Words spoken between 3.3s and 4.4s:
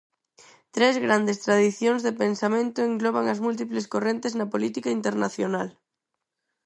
as múltiples correntes